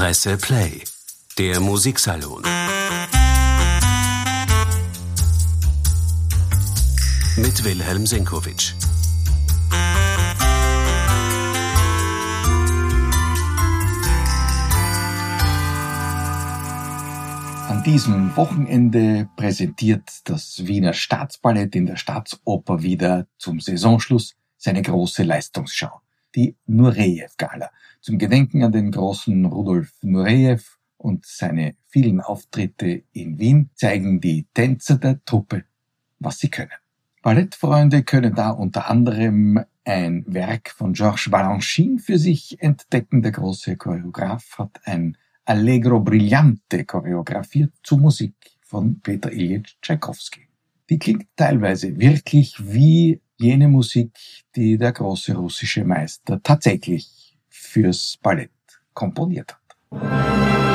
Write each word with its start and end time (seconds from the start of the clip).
Presse 0.00 0.38
Play, 0.38 0.82
der 1.36 1.60
Musiksalon. 1.60 2.42
Mit 7.36 7.62
Wilhelm 7.62 8.06
Senkowitsch. 8.06 8.72
An 17.68 17.82
diesem 17.84 18.34
Wochenende 18.34 19.28
präsentiert 19.36 20.08
das 20.24 20.66
Wiener 20.66 20.94
Staatsballett 20.94 21.76
in 21.76 21.84
der 21.84 21.96
Staatsoper 21.96 22.82
wieder 22.82 23.26
zum 23.36 23.60
Saisonschluss 23.60 24.34
seine 24.56 24.80
große 24.80 25.24
Leistungsschau, 25.24 26.00
die 26.34 26.56
Nureyev-Gala, 26.66 27.70
zum 28.00 28.18
Gedenken 28.18 28.62
an 28.64 28.72
den 28.72 28.90
großen 28.90 29.44
Rudolf 29.44 29.92
Nureyev 30.02 30.78
und 30.96 31.24
seine 31.26 31.74
vielen 31.86 32.20
Auftritte 32.20 33.02
in 33.12 33.38
Wien 33.38 33.70
zeigen 33.74 34.20
die 34.20 34.46
Tänzer 34.54 34.98
der 34.98 35.24
Truppe, 35.24 35.64
was 36.18 36.38
sie 36.38 36.50
können. 36.50 36.70
Ballettfreunde 37.22 38.02
können 38.02 38.34
da 38.34 38.50
unter 38.50 38.88
anderem 38.88 39.62
ein 39.84 40.24
Werk 40.26 40.70
von 40.70 40.92
Georges 40.92 41.30
Balanchine 41.30 41.98
für 41.98 42.18
sich 42.18 42.62
entdecken. 42.62 43.22
Der 43.22 43.32
große 43.32 43.76
Choreograf 43.76 44.58
hat 44.58 44.80
ein 44.84 45.16
Allegro 45.44 46.00
Brillante 46.00 46.84
choreografiert 46.84 47.72
zu 47.82 47.96
Musik 47.96 48.34
von 48.62 49.00
Peter 49.00 49.32
Ilyich 49.32 49.78
Tchaikovsky. 49.82 50.46
Die 50.88 50.98
klingt 50.98 51.26
teilweise 51.36 51.98
wirklich 51.98 52.56
wie 52.60 53.20
jene 53.40 53.68
Musik, 53.68 54.12
die 54.54 54.76
der 54.76 54.92
große 54.92 55.34
russische 55.34 55.84
Meister 55.84 56.40
tatsächlich 56.42 57.38
fürs 57.48 58.18
Ballett 58.22 58.50
komponiert 58.92 59.54
hat. 59.54 60.69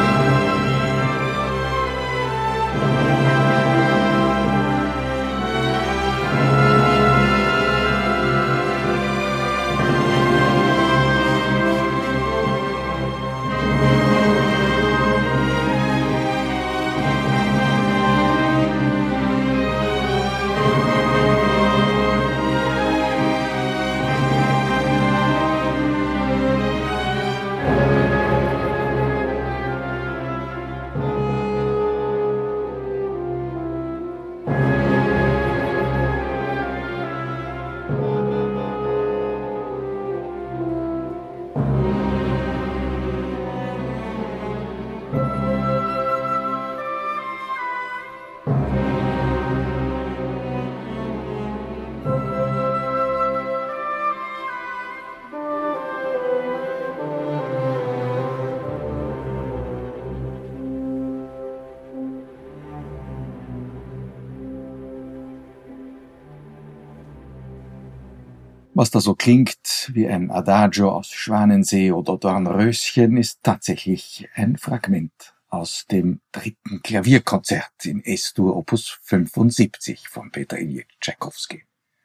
Was 68.86 68.92
da 68.92 69.02
so 69.02 69.16
klingt 69.16 69.90
wie 69.94 70.08
ein 70.08 70.30
Adagio 70.30 70.92
aus 70.92 71.08
Schwanensee 71.08 71.92
oder 71.92 72.20
Dornröschen, 72.20 73.18
ist 73.18 73.40
tatsächlich 73.42 74.30
ein 74.36 74.58
Fragment 74.58 75.34
aus 75.50 75.88
dem 75.88 76.22
dritten 76.32 76.84
Klavierkonzert 76.84 77.84
in 77.86 78.06
S-Dur 78.06 78.56
Opus 78.56 79.00
75 79.02 80.08
von 80.08 80.30
Peter 80.30 80.60
Ilyich 80.60 80.86
Tchaikovsky. 81.00 81.64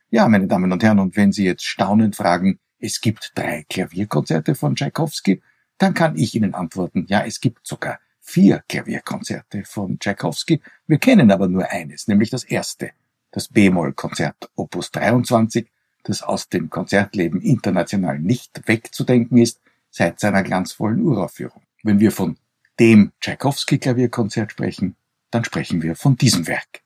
Ja, 0.09 0.27
meine 0.27 0.47
Damen 0.47 0.73
und 0.73 0.83
Herren, 0.83 1.01
und 1.01 1.17
wenn 1.17 1.33
Sie 1.33 1.45
jetzt 1.45 1.67
staunend 1.67 2.17
fragen, 2.17 2.59
es 2.79 3.03
gibt 3.03 3.33
drei 3.35 3.67
Klavierkonzerte 3.69 4.55
von 4.55 4.75
Tchaikovsky, 4.75 5.43
dann 5.77 5.93
kann 5.93 6.17
ich 6.17 6.35
Ihnen 6.35 6.55
antworten, 6.55 7.05
ja, 7.11 7.27
es 7.27 7.43
gibt 7.43 7.67
sogar 7.67 7.99
vier 8.23 8.65
Klavierkonzerte 8.71 9.67
von 9.67 9.99
Tchaikovsky. 9.99 10.63
Wir 10.87 10.97
kennen 10.97 11.31
aber 11.31 11.47
nur 11.47 11.69
eines, 11.69 12.09
nämlich 12.09 12.31
das 12.31 12.45
erste, 12.45 12.93
das 13.33 13.49
B-Moll-Konzert 13.49 14.51
Opus 14.55 14.91
23 14.93 15.71
das 16.05 16.23
aus 16.23 16.49
dem 16.49 16.71
Konzertleben 16.71 17.41
international 17.41 18.19
nicht 18.19 18.67
wegzudenken 18.67 19.39
ist 19.39 19.61
seit 19.91 20.21
seiner 20.21 20.43
glanzvollen 20.43 21.03
Uraufführung. 21.03 21.63
Wenn 21.83 22.01
wir 22.01 22.13
von 22.13 22.37
dem 22.79 23.13
Tchaikovsky-Klavierkonzert 23.21 24.53
sprechen, 24.53 24.97
dann 25.31 25.45
sprechen 25.45 25.83
wir 25.83 25.97
von 25.97 26.17
diesem 26.17 26.47
Werk. 26.47 26.83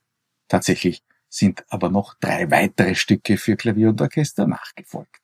Tatsächlich 0.47 1.03
sind 1.29 1.65
aber 1.69 1.89
noch 1.89 2.13
drei 2.15 2.49
weitere 2.51 2.95
Stücke 2.95 3.37
für 3.37 3.55
Klavier 3.55 3.89
und 3.89 4.01
Orchester 4.01 4.47
nachgefolgt. 4.47 5.21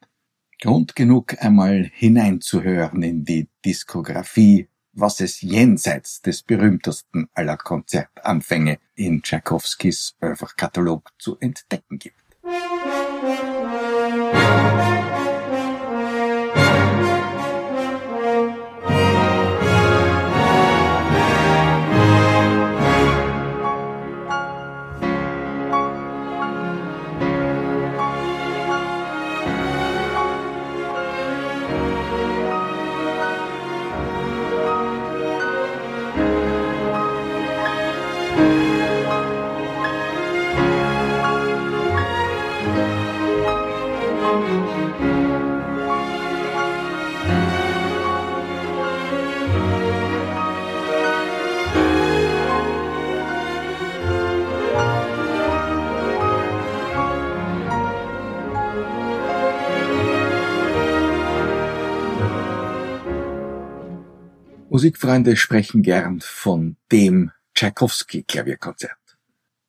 Grund 0.62 0.96
genug, 0.96 1.42
einmal 1.42 1.90
hineinzuhören 1.94 3.02
in 3.02 3.26
die 3.26 3.48
Diskografie, 3.66 4.68
was 4.94 5.20
es 5.22 5.42
jenseits 5.42 6.22
des 6.22 6.44
berühmtesten 6.44 7.30
aller 7.34 7.58
Konzertanfänge 7.58 8.78
in 8.96 9.24
Tchaikovskys 9.24 10.16
Oeuvre-Katalog 10.22 11.10
zu 11.18 11.38
entdecken 11.40 11.98
gibt. 11.98 12.21
Thank 14.34 14.76
you. 14.76 14.81
Musikfreunde 64.72 65.36
sprechen 65.36 65.82
gern 65.82 66.22
von 66.22 66.78
dem 66.94 67.32
Tchaikovsky-Klavierkonzert. 67.56 69.18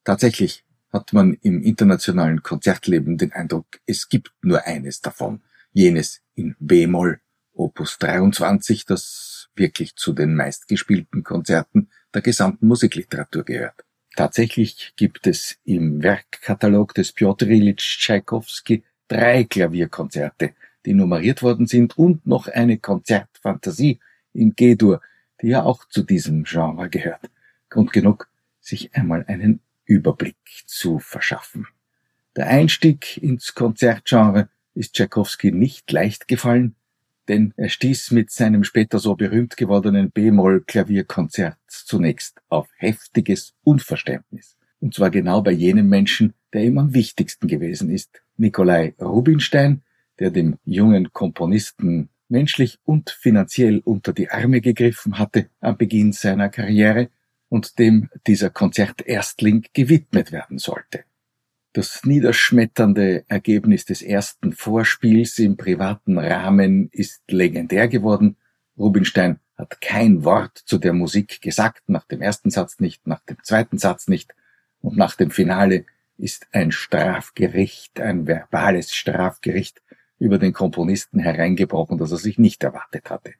Tatsächlich 0.05 0.65
hat 0.93 1.13
man 1.13 1.35
im 1.43 1.61
internationalen 1.61 2.45
Konzertleben 2.45 3.19
den 3.19 3.33
Eindruck, 3.33 3.67
es 3.85 4.09
gibt 4.09 4.31
nur 4.43 4.65
eines 4.65 5.01
davon, 5.01 5.43
jenes 5.73 6.21
in 6.37 6.55
B-Moll, 6.61 7.19
Opus 7.53 7.99
23, 7.99 8.87
das 8.87 9.49
wirklich 9.57 9.97
zu 9.97 10.13
den 10.13 10.37
meistgespielten 10.37 11.25
Konzerten 11.25 11.89
der 12.15 12.23
gesamten 12.23 12.69
Musikliteratur 12.69 13.43
gehört. 13.43 13.85
Tatsächlich 14.15 14.93
gibt 14.95 15.27
es 15.27 15.57
im 15.65 16.01
Werkkatalog 16.05 16.95
des 16.95 17.11
Piotr 17.11 17.49
Ilyich 17.49 17.99
Tchaikovsky 17.99 18.85
drei 19.09 19.43
Klavierkonzerte, 19.43 20.55
die 20.87 20.95
nummeriert 20.95 21.43
worden 21.43 21.67
sind 21.67 21.99
und 21.99 22.25
noch 22.25 22.47
eine 22.47 22.79
Konzertfantasie 22.79 23.99
in 24.33 24.55
G-Dur, 24.55 25.01
die 25.41 25.49
ja 25.49 25.63
auch 25.63 25.87
zu 25.89 26.03
diesem 26.03 26.45
Genre 26.45 26.89
gehört. 26.89 27.31
Grund 27.69 27.93
genug, 27.93 28.29
sich 28.61 28.95
einmal 28.95 29.25
einen 29.27 29.61
Überblick 29.85 30.37
zu 30.67 30.99
verschaffen. 30.99 31.67
Der 32.37 32.47
Einstieg 32.47 33.19
ins 33.19 33.55
Konzertgenre 33.55 34.49
ist 34.75 34.95
Tchaikovsky 34.95 35.53
nicht 35.53 35.91
leicht 35.93 36.29
gefallen, 36.29 36.75
denn 37.29 37.53
er 37.57 37.69
stieß 37.69 38.11
mit 38.13 38.31
seinem 38.31 38.65
später 38.65 38.99
so 38.99 39.15
berühmt 39.15 39.57
gewordenen 39.57 40.11
B-Moll-Klavierkonzert 40.11 41.57
zunächst 41.67 42.41
auf 42.49 42.69
heftiges 42.77 43.55
Unverständnis. 43.63 44.57
Und 44.81 44.95
zwar 44.95 45.11
genau 45.11 45.43
bei 45.43 45.53
jenem 45.53 45.89
Menschen, 45.89 46.35
der 46.53 46.65
ihm 46.65 46.79
am 46.79 46.95
wichtigsten 46.95 47.47
gewesen 47.47 47.91
ist, 47.91 48.23
Nikolai 48.37 48.95
Rubinstein, 49.01 49.83
der 50.19 50.31
dem 50.31 50.59
jungen 50.65 51.13
Komponisten 51.13 52.09
menschlich 52.33 52.81
und 52.85 53.11
finanziell 53.11 53.79
unter 53.85 54.13
die 54.13 54.31
Arme 54.31 54.61
gegriffen 54.61 55.19
hatte 55.19 55.51
am 55.61 55.77
Beginn 55.77 56.13
seiner 56.13 56.49
Karriere 56.49 57.11
und 57.49 57.79
dem 57.79 58.09
dieser 58.27 58.51
Konzerterstling 58.51 59.67
gewidmet 59.73 60.33
werden 60.33 60.59
sollte. 60.59 61.05
Das 61.75 62.05
niederschmetternde 62.05 63.25
Ergebnis 63.29 63.85
des 63.85 64.03
ersten 64.03 64.53
Vorspiels 64.53 65.39
im 65.39 65.57
privaten 65.57 66.19
Rahmen 66.19 66.89
ist 66.91 67.23
legendär 67.31 67.89
geworden. 67.89 68.37
Rubinstein 68.77 69.39
hat 69.57 69.81
kein 69.81 70.25
Wort 70.25 70.59
zu 70.59 70.79
der 70.79 70.93
Musik 70.93 71.41
gesagt, 71.41 71.89
nach 71.89 72.05
dem 72.05 72.21
ersten 72.21 72.51
Satz 72.51 72.81
nicht, 72.81 73.07
nach 73.07 73.21
dem 73.21 73.37
zweiten 73.43 73.79
Satz 73.79 74.09
nicht, 74.09 74.35
und 74.81 74.97
nach 74.97 75.15
dem 75.15 75.31
Finale 75.31 75.85
ist 76.19 76.49
ein 76.53 76.73
Strafgericht, 76.73 78.01
ein 78.01 78.27
verbales 78.27 78.95
Strafgericht 78.95 79.83
über 80.23 80.39
den 80.39 80.53
Komponisten 80.53 81.19
hereingebrochen, 81.19 81.99
das 81.99 82.13
er 82.13 82.17
sich 82.17 82.39
nicht 82.39 82.63
erwartet 82.63 83.11
hatte. 83.11 83.35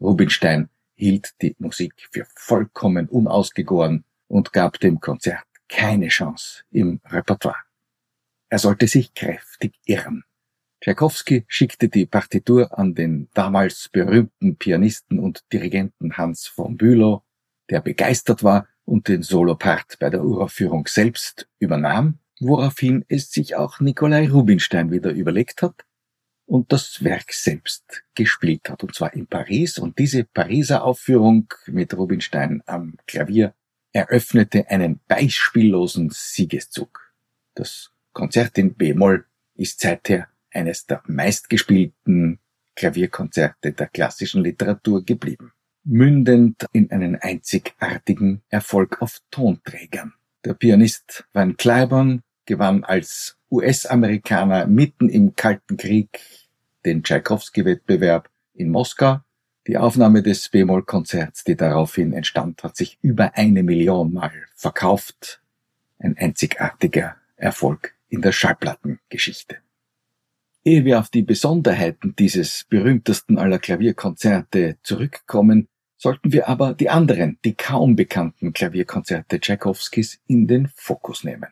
Rubinstein 0.00 0.68
hielt 0.96 1.40
die 1.40 1.54
Musik 1.60 2.08
für 2.10 2.26
vollkommen 2.34 3.08
unausgegoren 3.08 4.04
und 4.26 4.52
gab 4.52 4.80
dem 4.80 4.98
Konzert 4.98 5.44
keine 5.68 6.08
Chance 6.08 6.64
im 6.72 7.00
Repertoire. 7.04 7.62
Er 8.48 8.58
sollte 8.58 8.88
sich 8.88 9.14
kräftig 9.14 9.74
irren. 9.84 10.24
Tchaikovsky 10.80 11.44
schickte 11.46 11.88
die 11.88 12.04
Partitur 12.04 12.76
an 12.76 12.96
den 12.96 13.28
damals 13.34 13.88
berühmten 13.88 14.56
Pianisten 14.56 15.20
und 15.20 15.44
Dirigenten 15.52 16.16
Hans 16.16 16.48
von 16.48 16.76
Bülow, 16.76 17.22
der 17.70 17.80
begeistert 17.80 18.42
war 18.42 18.66
und 18.84 19.06
den 19.06 19.22
Solopart 19.22 19.98
bei 20.00 20.10
der 20.10 20.24
Uraufführung 20.24 20.88
selbst 20.88 21.48
übernahm, 21.60 22.18
woraufhin 22.40 23.04
es 23.08 23.30
sich 23.30 23.54
auch 23.54 23.78
Nikolai 23.78 24.28
Rubinstein 24.28 24.90
wieder 24.90 25.12
überlegt 25.12 25.62
hat 25.62 25.84
und 26.46 26.72
das 26.72 27.02
Werk 27.02 27.32
selbst 27.32 28.04
gespielt 28.14 28.68
hat, 28.68 28.82
und 28.82 28.94
zwar 28.94 29.14
in 29.14 29.26
Paris. 29.26 29.78
Und 29.78 29.98
diese 29.98 30.24
Pariser 30.24 30.84
Aufführung 30.84 31.48
mit 31.66 31.96
Rubinstein 31.96 32.62
am 32.66 32.96
Klavier 33.06 33.54
eröffnete 33.92 34.68
einen 34.68 35.00
beispiellosen 35.08 36.10
Siegeszug. 36.10 37.12
Das 37.54 37.90
Konzert 38.12 38.58
in 38.58 38.74
B-Moll 38.74 39.24
ist 39.54 39.80
seither 39.80 40.28
eines 40.52 40.86
der 40.86 41.02
meistgespielten 41.06 42.38
Klavierkonzerte 42.76 43.72
der 43.72 43.86
klassischen 43.86 44.42
Literatur 44.42 45.04
geblieben, 45.04 45.52
mündend 45.84 46.66
in 46.72 46.90
einen 46.90 47.16
einzigartigen 47.16 48.42
Erfolg 48.48 49.00
auf 49.00 49.20
Tonträgern. 49.30 50.14
Der 50.44 50.54
Pianist 50.54 51.24
Van 51.32 51.56
Cliburn 51.56 52.22
gewann 52.46 52.84
als 52.84 53.36
US-Amerikaner 53.54 54.66
mitten 54.66 55.08
im 55.08 55.36
Kalten 55.36 55.76
Krieg 55.76 56.20
den 56.84 57.04
Tschaikowski-Wettbewerb 57.04 58.28
in 58.54 58.70
Moskau. 58.70 59.20
Die 59.66 59.78
Aufnahme 59.78 60.22
des 60.22 60.48
B-Moll-Konzerts, 60.48 61.44
die 61.44 61.56
daraufhin 61.56 62.12
entstand, 62.12 62.62
hat 62.64 62.76
sich 62.76 62.98
über 63.00 63.36
eine 63.36 63.62
Million 63.62 64.12
Mal 64.12 64.32
verkauft. 64.56 65.40
Ein 65.98 66.16
einzigartiger 66.18 67.16
Erfolg 67.36 67.94
in 68.08 68.20
der 68.20 68.32
Schallplattengeschichte. 68.32 69.58
Ehe 70.64 70.84
wir 70.84 70.98
auf 70.98 71.08
die 71.08 71.22
Besonderheiten 71.22 72.16
dieses 72.16 72.64
berühmtesten 72.68 73.38
aller 73.38 73.58
Klavierkonzerte 73.58 74.78
zurückkommen, 74.82 75.68
sollten 75.96 76.32
wir 76.32 76.48
aber 76.48 76.74
die 76.74 76.90
anderen, 76.90 77.38
die 77.44 77.54
kaum 77.54 77.96
bekannten 77.96 78.52
Klavierkonzerte 78.52 79.40
Tchaikovskis 79.40 80.20
in 80.26 80.46
den 80.46 80.68
Fokus 80.74 81.22
nehmen. 81.22 81.48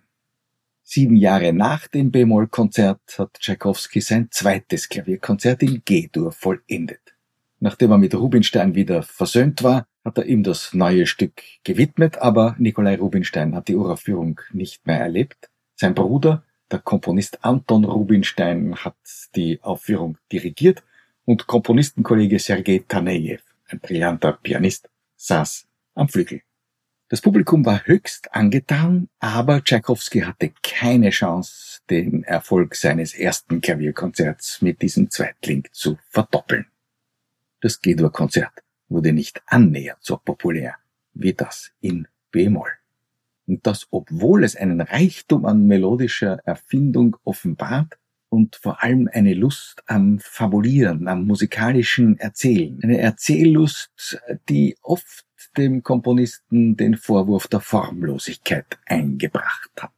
Sieben 0.95 1.17
Jahre 1.17 1.55
nach 1.55 1.87
dem 1.87 2.11
B-Moll-Konzert 2.11 3.01
hat 3.17 3.33
Tchaikovsky 3.41 4.03
sein 4.03 4.29
zweites 4.31 4.91
Klavierkonzert 4.91 5.63
in 5.63 5.81
G-Dur 5.83 6.33
vollendet. 6.33 7.17
Nachdem 7.61 7.93
er 7.93 7.97
mit 7.97 8.15
Rubinstein 8.15 8.75
wieder 8.75 9.03
versöhnt 9.03 9.63
war, 9.63 9.87
hat 10.05 10.19
er 10.19 10.27
ihm 10.27 10.43
das 10.43 10.75
neue 10.75 11.07
Stück 11.07 11.41
gewidmet, 11.65 12.19
aber 12.19 12.57
Nikolai 12.59 12.97
Rubinstein 12.97 13.55
hat 13.55 13.69
die 13.69 13.77
Uraufführung 13.77 14.39
nicht 14.53 14.87
mehr 14.87 15.01
erlebt. 15.01 15.49
Sein 15.77 15.95
Bruder, 15.95 16.45
der 16.71 16.81
Komponist 16.81 17.43
Anton 17.43 17.85
Rubinstein, 17.87 18.77
hat 18.77 18.97
die 19.35 19.63
Aufführung 19.63 20.19
dirigiert 20.31 20.83
und 21.25 21.47
Komponistenkollege 21.47 22.39
Sergei 22.39 22.85
Tanejew, 22.87 23.41
ein 23.67 23.81
brillanter 23.81 24.35
Pianist, 24.43 24.91
saß 25.17 25.67
am 25.95 26.11
Flügel. 26.11 26.43
Das 27.13 27.21
Publikum 27.21 27.67
war 27.67 27.85
höchst 27.85 28.35
angetan, 28.35 29.11
aber 29.19 29.63
Tchaikovsky 29.63 30.21
hatte 30.21 30.51
keine 30.63 31.11
Chance, 31.11 31.83
den 31.91 32.25
Erfolg 32.25 32.75
seines 32.75 33.13
ersten 33.13 33.61
Klavierkonzerts 33.61 34.63
mit 34.63 34.81
diesem 34.81 35.11
Zweitling 35.11 35.69
zu 35.73 35.99
verdoppeln. 36.09 36.69
Das 37.61 37.83
G-Dur-Konzert 37.83 38.63
wurde 38.89 39.13
nicht 39.13 39.43
annähernd 39.45 39.99
so 40.01 40.17
populär 40.17 40.77
wie 41.13 41.35
das 41.35 41.73
in 41.83 42.09
B-Moll. 42.31 42.71
Und 43.47 43.67
das, 43.67 43.89
obwohl 43.91 44.43
es 44.43 44.57
einen 44.57 44.81
Reichtum 44.81 45.45
an 45.45 45.67
melodischer 45.67 46.39
Erfindung 46.47 47.19
offenbart 47.25 47.99
und 48.33 48.57
vor 48.57 48.83
allem 48.83 49.11
eine 49.13 49.35
Lust 49.35 49.83
am 49.85 50.19
Fabulieren, 50.19 51.07
am 51.07 51.27
musikalischen 51.27 52.19
Erzählen. 52.19 52.81
Eine 52.83 52.99
Erzähllust, 52.99 54.23
die 54.49 54.79
oft 54.81 55.27
dem 55.59 55.83
Komponisten 55.83 56.75
den 56.79 56.97
Vorwurf 56.97 57.47
der 57.47 57.61
Formlosigkeit 57.61 58.79
eingebracht 58.87 59.71
hat. 59.79 59.93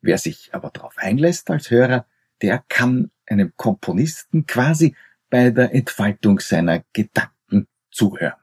Wer 0.00 0.16
sich 0.18 0.50
aber 0.54 0.70
darauf 0.70 0.96
einlässt 0.96 1.50
als 1.50 1.72
Hörer, 1.72 2.06
der 2.40 2.62
kann 2.68 3.10
einem 3.26 3.52
Komponisten 3.56 4.46
quasi 4.46 4.94
bei 5.28 5.50
der 5.50 5.74
Entfaltung 5.74 6.38
seiner 6.38 6.84
Gedanken 6.92 7.66
zuhören. 7.90 8.38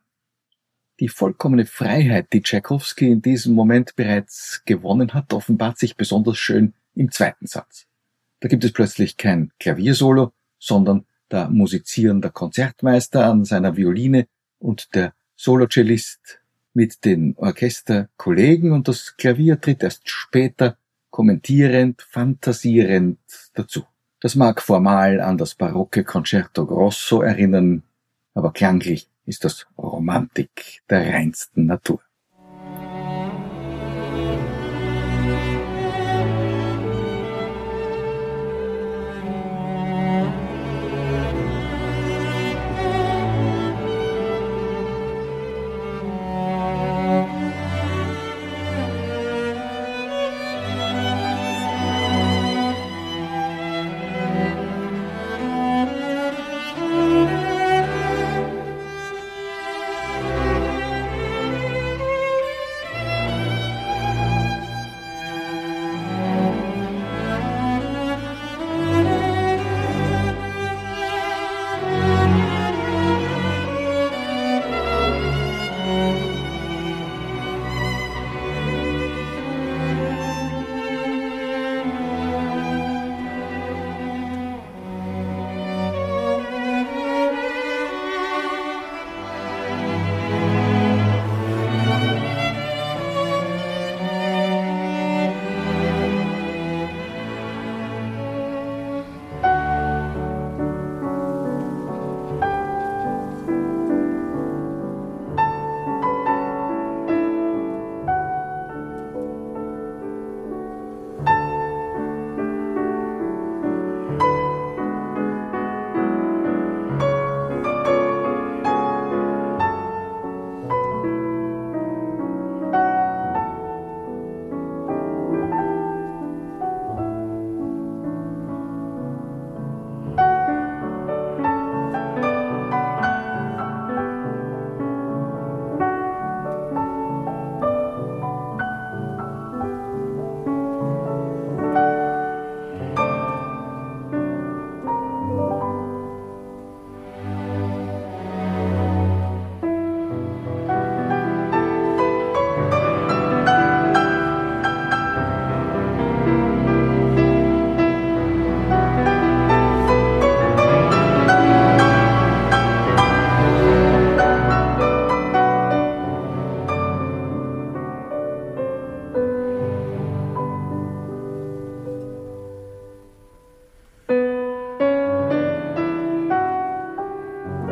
Die 0.99 1.07
vollkommene 1.07 1.65
Freiheit, 1.65 2.33
die 2.33 2.41
Tchaikovsky 2.41 3.09
in 3.09 3.21
diesem 3.21 3.55
Moment 3.55 3.95
bereits 3.95 4.63
gewonnen 4.65 5.13
hat, 5.13 5.31
offenbart 5.31 5.79
sich 5.79 5.95
besonders 5.95 6.37
schön 6.37 6.73
im 6.93 7.09
zweiten 7.09 7.47
Satz. 7.47 7.87
Da 8.41 8.47
gibt 8.49 8.63
es 8.63 8.73
plötzlich 8.73 9.17
kein 9.17 9.51
Klaviersolo, 9.59 10.33
sondern 10.59 11.05
da 11.29 11.47
musizieren 11.47 12.21
der 12.21 12.31
Konzertmeister 12.31 13.25
an 13.25 13.45
seiner 13.45 13.77
Violine 13.77 14.27
und 14.59 14.93
der 14.95 15.13
Solocellist 15.35 16.39
mit 16.73 17.05
den 17.05 17.35
Orchesterkollegen 17.37 18.71
und 18.71 18.87
das 18.87 19.15
Klavier 19.15 19.61
tritt 19.61 19.83
erst 19.83 20.09
später 20.09 20.77
kommentierend, 21.09 22.01
fantasierend 22.01 23.19
dazu. 23.53 23.83
Das 24.19 24.35
mag 24.35 24.61
formal 24.61 25.21
an 25.21 25.37
das 25.37 25.55
barocke 25.55 26.03
Concerto 26.03 26.65
Grosso 26.65 27.21
erinnern, 27.21 27.83
aber 28.33 28.53
klanglich 28.53 29.07
ist 29.25 29.45
das 29.45 29.67
Romantik 29.77 30.81
der 30.89 31.13
reinsten 31.13 31.65
Natur. 31.65 32.01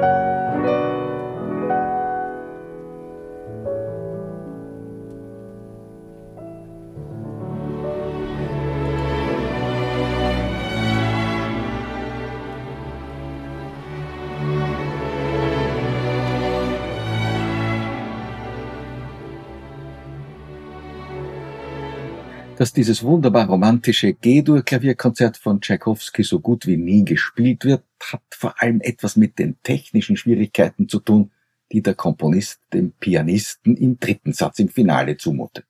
Thank 0.01 0.24
you. 0.24 0.29
Dass 22.60 22.74
dieses 22.74 23.04
wunderbar 23.04 23.48
romantische 23.48 24.12
G-Dur-Klavierkonzert 24.12 25.38
von 25.38 25.62
Tchaikovsky 25.62 26.24
so 26.24 26.42
gut 26.42 26.68
wie 26.68 26.75
nie 26.75 27.06
gespielt 27.06 27.63
wird, 27.63 27.86
hat 28.04 28.22
vor 28.32 28.62
allem 28.62 28.82
etwas 28.82 29.16
mit 29.16 29.39
den 29.39 29.56
technischen 29.63 30.18
Schwierigkeiten 30.18 30.89
zu 30.89 31.00
tun, 31.00 31.32
die 31.72 31.82
der 31.82 31.94
Komponist 31.94 32.60
dem 32.74 32.92
Pianisten 32.92 33.78
im 33.78 33.98
dritten 33.98 34.34
Satz 34.34 34.60
im 34.60 34.68
Finale 34.68 35.16
zumutet. 35.16 35.68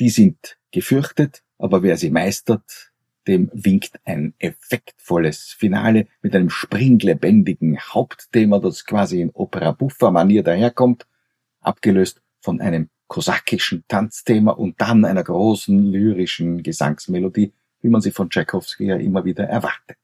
Die 0.00 0.08
sind 0.08 0.56
gefürchtet, 0.72 1.42
aber 1.58 1.82
wer 1.82 1.98
sie 1.98 2.08
meistert, 2.08 2.90
dem 3.28 3.50
winkt 3.52 4.00
ein 4.06 4.32
effektvolles 4.38 5.54
Finale 5.58 6.06
mit 6.22 6.34
einem 6.34 6.48
springlebendigen 6.48 7.78
Hauptthema, 7.78 8.60
das 8.60 8.86
quasi 8.86 9.20
in 9.20 9.28
Opera 9.34 9.72
Buffa 9.72 10.10
Manier 10.10 10.42
daherkommt, 10.42 11.06
abgelöst 11.60 12.22
von 12.40 12.62
einem 12.62 12.88
kosakischen 13.06 13.84
Tanzthema 13.88 14.52
und 14.52 14.80
dann 14.80 15.04
einer 15.04 15.22
großen 15.22 15.92
lyrischen 15.92 16.62
Gesangsmelodie, 16.62 17.52
wie 17.80 17.88
man 17.88 18.00
sie 18.00 18.10
von 18.10 18.30
Tchaikovsky 18.30 18.86
ja 18.86 18.96
immer 18.96 19.24
wieder 19.24 19.44
erwartet. 19.44 19.98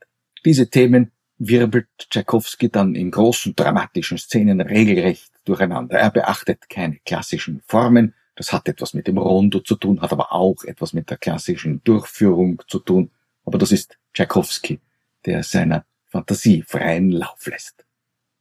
Diese 0.45 0.69
Themen 0.69 1.12
wirbelt 1.38 1.88
Tchaikovsky 1.99 2.69
dann 2.69 2.95
in 2.95 3.11
großen 3.11 3.57
dramatischen 3.57 4.19
Szenen 4.19 4.61
regelrecht 4.61 5.33
durcheinander. 5.45 5.99
Er 5.99 6.11
beachtet 6.11 6.69
keine 6.69 6.99
klassischen 7.04 7.62
Formen, 7.66 8.14
das 8.37 8.52
hat 8.52 8.69
etwas 8.69 8.95
mit 8.95 9.07
dem 9.07 9.19
Rondo 9.19 9.61
zu 9.61 9.76
tun, 9.76 10.00
hat 10.00 10.12
aber 10.12 10.33
auch 10.33 10.64
etwas 10.64 10.92
mit 10.92 11.11
der 11.11 11.19
klassischen 11.19 11.83
Durchführung 11.85 12.62
zu 12.69 12.78
tun. 12.78 13.11
Aber 13.45 13.59
das 13.59 13.73
ist 13.73 13.99
Tchaikovsky, 14.14 14.80
der 15.26 15.42
seiner 15.42 15.85
Fantasie 16.09 16.62
freien 16.62 17.11
Lauf 17.11 17.47
lässt. 17.47 17.85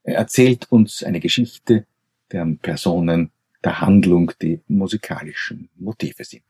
Er 0.03 0.15
erzählt 0.15 0.71
uns 0.71 1.03
eine 1.03 1.19
Geschichte, 1.19 1.85
deren 2.31 2.59
Personen 2.59 3.31
der 3.63 3.81
Handlung 3.81 4.31
die 4.41 4.61
musikalischen 4.67 5.69
Motive 5.75 6.23
sind. 6.23 6.43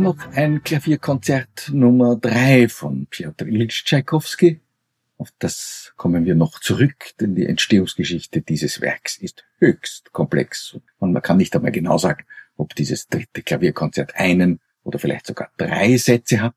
Dann 0.00 0.16
noch 0.16 0.32
ein 0.32 0.62
Klavierkonzert 0.62 1.70
Nummer 1.74 2.16
drei 2.16 2.68
von 2.68 3.06
Piotr 3.10 3.46
Ilyich 3.46 3.84
Tchaikovsky. 3.84 4.60
Auf 5.18 5.28
das 5.38 5.92
kommen 5.96 6.24
wir 6.24 6.34
noch 6.34 6.58
zurück, 6.60 7.10
denn 7.20 7.34
die 7.34 7.44
Entstehungsgeschichte 7.44 8.40
dieses 8.40 8.80
Werks 8.80 9.18
ist 9.18 9.44
höchst 9.58 10.12
komplex 10.12 10.78
und 10.98 11.12
man 11.12 11.20
kann 11.20 11.36
nicht 11.36 11.54
einmal 11.54 11.72
genau 11.72 11.98
sagen, 11.98 12.24
ob 12.56 12.74
dieses 12.74 13.08
dritte 13.08 13.42
Klavierkonzert 13.42 14.14
einen 14.16 14.60
oder 14.84 14.98
vielleicht 14.98 15.26
sogar 15.26 15.50
drei 15.58 15.98
Sätze 15.98 16.40
hat. 16.40 16.54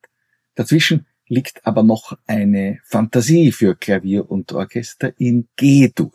Dazwischen 0.55 1.05
liegt 1.27 1.67
aber 1.67 1.83
noch 1.83 2.17
eine 2.25 2.79
Fantasie 2.85 3.51
für 3.51 3.75
Klavier 3.75 4.31
und 4.31 4.53
Orchester 4.53 5.11
in 5.17 5.49
G-Dur. 5.57 6.13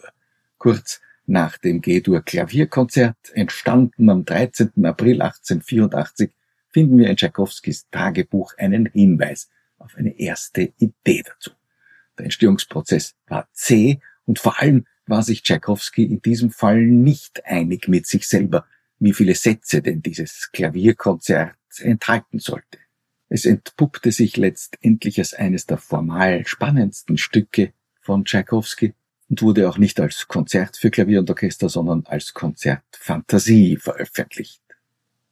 Kurz 0.56 1.02
nach 1.26 1.58
dem 1.58 1.82
G-Dur 1.82 2.22
Klavierkonzert, 2.22 3.18
entstanden 3.34 4.08
am 4.08 4.24
13. 4.24 4.86
April 4.86 5.20
1884, 5.20 6.30
finden 6.78 6.98
wir 6.98 7.10
in 7.10 7.16
Tchaikovskis 7.16 7.88
Tagebuch 7.90 8.56
einen 8.56 8.86
Hinweis 8.86 9.50
auf 9.78 9.96
eine 9.96 10.16
erste 10.16 10.72
Idee 10.78 11.24
dazu. 11.26 11.50
Der 12.16 12.26
Entstehungsprozess 12.26 13.16
war 13.26 13.48
zäh 13.52 13.98
und 14.26 14.38
vor 14.38 14.60
allem 14.60 14.86
war 15.08 15.24
sich 15.24 15.42
Tchaikovsky 15.42 16.04
in 16.04 16.22
diesem 16.22 16.52
Fall 16.52 16.80
nicht 16.82 17.44
einig 17.46 17.88
mit 17.88 18.06
sich 18.06 18.28
selber, 18.28 18.64
wie 19.00 19.12
viele 19.12 19.34
Sätze 19.34 19.82
denn 19.82 20.02
dieses 20.02 20.52
Klavierkonzert 20.52 21.56
enthalten 21.80 22.38
sollte. 22.38 22.78
Es 23.28 23.44
entpuppte 23.44 24.12
sich 24.12 24.36
letztendlich 24.36 25.18
als 25.18 25.34
eines 25.34 25.66
der 25.66 25.78
formal 25.78 26.46
spannendsten 26.46 27.18
Stücke 27.18 27.72
von 28.02 28.24
Tchaikovsky 28.24 28.94
und 29.28 29.42
wurde 29.42 29.68
auch 29.68 29.78
nicht 29.78 29.98
als 29.98 30.28
Konzert 30.28 30.76
für 30.76 30.92
Klavier 30.92 31.18
und 31.18 31.28
Orchester, 31.28 31.68
sondern 31.68 32.06
als 32.06 32.34
Konzertfantasie 32.34 33.78
veröffentlicht. 33.78 34.62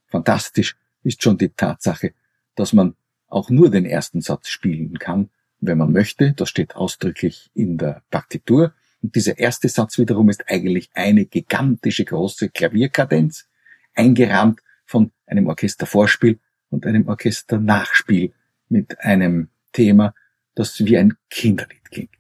Fantastisch 0.09 0.75
ist 1.07 1.23
schon 1.23 1.39
die 1.39 1.51
Tatsache, 1.51 2.13
dass 2.55 2.73
man 2.73 2.97
auch 3.29 3.51
nur 3.51 3.71
den 3.71 3.85
ersten 3.85 4.21
Satz 4.21 4.49
spielen 4.49 4.99
kann, 4.99 5.31
wenn 5.61 5.79
man 5.79 5.93
möchte. 5.93 6.33
Das 6.33 6.49
steht 6.49 6.77
ausdrücklich 6.77 7.51
in 7.55 7.79
der 7.79 8.03
Partitur. 8.11 8.75
Und 9.03 9.15
dieser 9.15 9.39
erste 9.39 9.69
Satz 9.69 9.99
wiederum 9.99 10.29
ist 10.29 10.49
eigentlich 10.49 10.91
eine 10.95 11.27
gigantische 11.27 12.05
große 12.05 12.51
Klavierkadenz, 12.51 13.49
eingerahmt 13.95 14.61
von 14.85 15.13
einem 15.27 15.47
Orchestervorspiel 15.47 16.39
und 16.71 16.87
einem 16.87 17.09
Orchesternachspiel 17.09 18.33
mit 18.69 19.01
einem 19.01 19.49
Thema, 19.73 20.15
das 20.55 20.85
wie 20.85 20.99
ein 20.99 21.15
Kinderlied 21.31 21.91
klingt. 21.91 22.16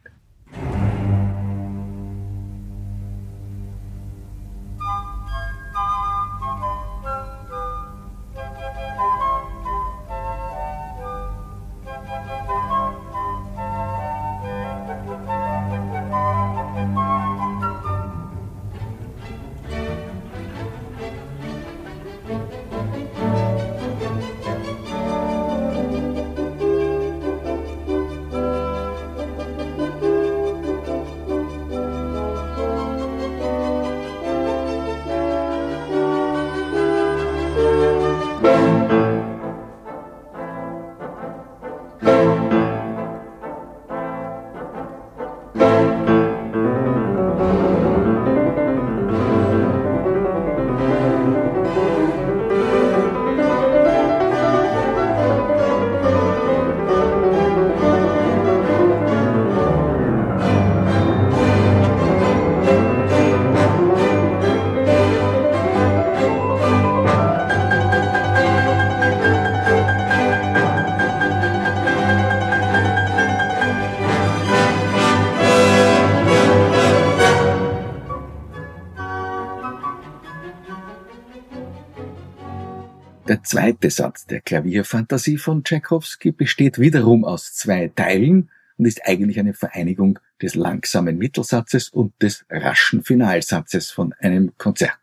Zweite 83.46 83.90
Satz 83.90 84.26
der 84.26 84.40
Klavierfantasie 84.40 85.38
von 85.38 85.64
Tchaikovsky 85.64 86.32
besteht 86.32 86.78
wiederum 86.78 87.24
aus 87.24 87.54
zwei 87.54 87.88
Teilen 87.94 88.50
und 88.76 88.84
ist 88.84 89.06
eigentlich 89.06 89.38
eine 89.38 89.54
Vereinigung 89.54 90.18
des 90.42 90.54
langsamen 90.54 91.16
Mittelsatzes 91.16 91.88
und 91.88 92.12
des 92.20 92.44
raschen 92.50 93.02
Finalsatzes 93.02 93.90
von 93.90 94.12
einem 94.14 94.52
Konzert. 94.58 94.98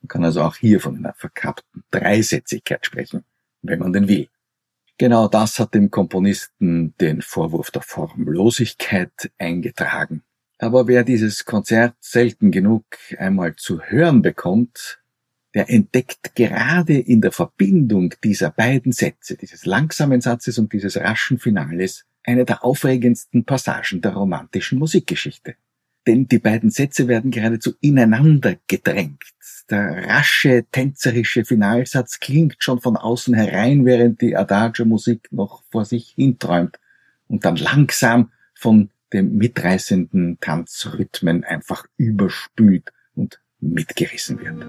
Man 0.00 0.08
kann 0.08 0.24
also 0.24 0.42
auch 0.42 0.56
hier 0.56 0.80
von 0.80 0.96
einer 0.96 1.12
verkappten 1.14 1.82
Dreisätzigkeit 1.90 2.86
sprechen, 2.86 3.24
wenn 3.62 3.80
man 3.80 3.92
denn 3.92 4.08
will. 4.08 4.28
Genau 4.96 5.28
das 5.28 5.58
hat 5.58 5.74
dem 5.74 5.90
Komponisten 5.90 6.94
den 7.00 7.20
Vorwurf 7.20 7.70
der 7.70 7.82
Formlosigkeit 7.82 9.30
eingetragen. 9.38 10.22
Aber 10.58 10.88
wer 10.88 11.04
dieses 11.04 11.44
Konzert 11.44 11.94
selten 12.00 12.50
genug 12.50 12.84
einmal 13.16 13.54
zu 13.56 13.80
hören 13.80 14.22
bekommt, 14.22 15.00
der 15.54 15.70
entdeckt 15.70 16.34
gerade 16.34 16.98
in 16.98 17.20
der 17.20 17.32
Verbindung 17.32 18.14
dieser 18.22 18.50
beiden 18.50 18.92
Sätze, 18.92 19.36
dieses 19.36 19.64
langsamen 19.64 20.20
Satzes 20.20 20.58
und 20.58 20.72
dieses 20.72 20.96
raschen 20.96 21.38
Finales, 21.38 22.04
eine 22.24 22.44
der 22.44 22.64
aufregendsten 22.64 23.44
Passagen 23.44 24.02
der 24.02 24.12
romantischen 24.12 24.78
Musikgeschichte. 24.78 25.54
Denn 26.06 26.28
die 26.28 26.38
beiden 26.38 26.70
Sätze 26.70 27.08
werden 27.08 27.30
geradezu 27.30 27.74
ineinander 27.80 28.56
gedrängt. 28.66 29.24
Der 29.70 30.08
rasche, 30.08 30.64
tänzerische 30.72 31.44
Finalsatz 31.44 32.20
klingt 32.20 32.56
schon 32.58 32.80
von 32.80 32.96
außen 32.96 33.34
herein, 33.34 33.84
während 33.84 34.20
die 34.22 34.36
Adagio-Musik 34.36 35.28
noch 35.30 35.62
vor 35.70 35.84
sich 35.84 36.10
hinträumt 36.16 36.78
und 37.26 37.44
dann 37.44 37.56
langsam 37.56 38.32
von 38.54 38.90
dem 39.12 39.36
mitreißenden 39.36 40.38
Tanzrhythmen 40.40 41.44
einfach 41.44 41.86
überspült 41.96 42.92
und 43.14 43.40
mitgerissen 43.60 44.38
wird. 44.40 44.68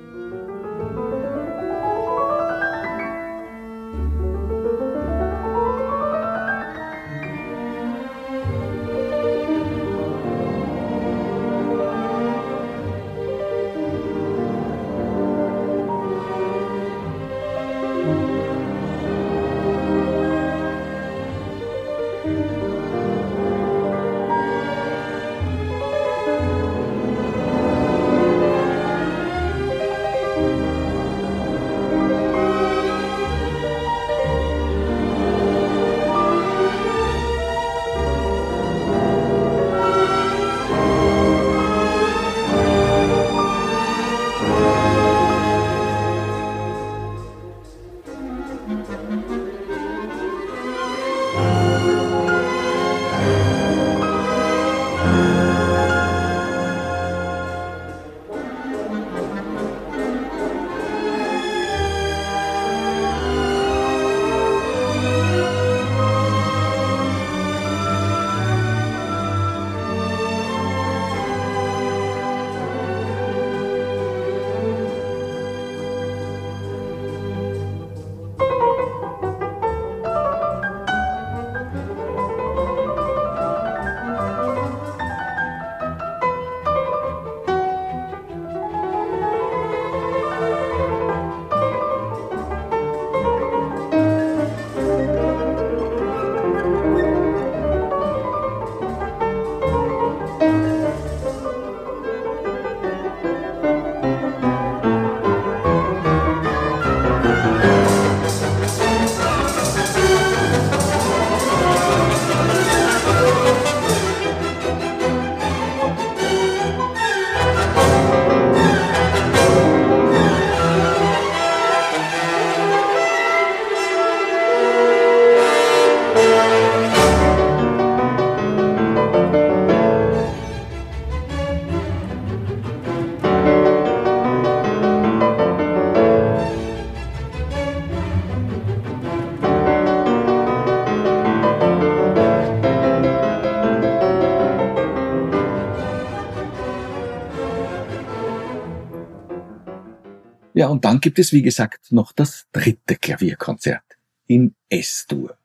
Ja, 150.60 150.68
und 150.68 150.84
dann 150.84 151.00
gibt 151.00 151.18
es, 151.20 151.32
wie 151.32 151.42
gesagt, 151.42 151.94
noch 151.94 152.12
das 152.12 152.48
dritte 152.52 152.98
Klavierkonzert 152.98 153.82
in 154.28 154.56
S-Dur. 154.68 155.38